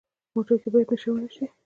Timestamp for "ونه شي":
1.11-1.45